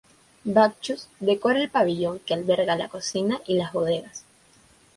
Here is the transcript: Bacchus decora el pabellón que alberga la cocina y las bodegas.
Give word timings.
Bacchus 0.45 1.09
decora 1.19 1.59
el 1.61 1.69
pabellón 1.69 2.17
que 2.25 2.33
alberga 2.33 2.75
la 2.75 2.89
cocina 2.89 3.39
y 3.45 3.53
las 3.55 3.71
bodegas. 3.71 4.23